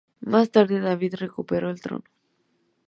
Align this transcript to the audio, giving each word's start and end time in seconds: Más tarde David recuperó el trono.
Más 0.21 0.49
tarde 0.49 0.79
David 0.79 1.13
recuperó 1.19 1.69
el 1.69 1.79
trono. 1.79 2.05